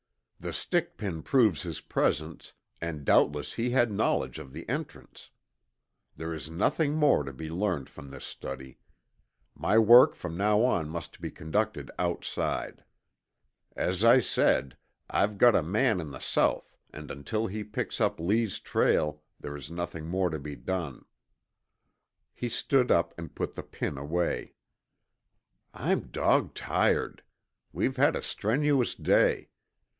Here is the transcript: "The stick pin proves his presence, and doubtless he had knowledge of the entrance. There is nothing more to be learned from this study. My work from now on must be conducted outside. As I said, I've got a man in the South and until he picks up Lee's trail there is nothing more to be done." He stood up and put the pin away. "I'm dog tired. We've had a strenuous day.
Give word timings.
"The 0.39 0.51
stick 0.53 0.97
pin 0.97 1.21
proves 1.21 1.61
his 1.61 1.81
presence, 1.81 2.53
and 2.81 3.05
doubtless 3.05 3.53
he 3.53 3.69
had 3.69 3.91
knowledge 3.91 4.39
of 4.39 4.51
the 4.51 4.67
entrance. 4.67 5.29
There 6.17 6.33
is 6.33 6.49
nothing 6.49 6.93
more 6.95 7.21
to 7.21 7.31
be 7.31 7.47
learned 7.51 7.87
from 7.87 8.09
this 8.09 8.25
study. 8.25 8.79
My 9.53 9.77
work 9.77 10.15
from 10.15 10.35
now 10.35 10.61
on 10.63 10.89
must 10.89 11.21
be 11.21 11.29
conducted 11.29 11.91
outside. 11.99 12.83
As 13.75 14.03
I 14.03 14.19
said, 14.19 14.75
I've 15.11 15.37
got 15.37 15.53
a 15.55 15.61
man 15.61 16.01
in 16.01 16.09
the 16.09 16.19
South 16.19 16.75
and 16.91 17.11
until 17.11 17.45
he 17.45 17.63
picks 17.63 18.01
up 18.01 18.19
Lee's 18.19 18.57
trail 18.59 19.21
there 19.39 19.55
is 19.55 19.69
nothing 19.69 20.07
more 20.07 20.31
to 20.31 20.39
be 20.39 20.55
done." 20.55 21.05
He 22.33 22.49
stood 22.49 22.89
up 22.89 23.13
and 23.19 23.35
put 23.35 23.53
the 23.53 23.61
pin 23.61 23.99
away. 23.99 24.55
"I'm 25.75 26.07
dog 26.07 26.55
tired. 26.55 27.21
We've 27.71 27.97
had 27.97 28.15
a 28.15 28.23
strenuous 28.23 28.95
day. 28.95 29.49